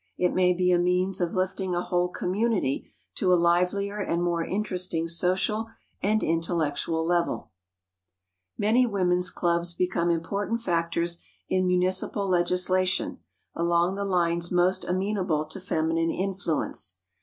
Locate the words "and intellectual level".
6.01-7.51